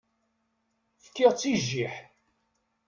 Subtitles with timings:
[1.03, 1.95] Fkiɣ-tt i jjiḥ.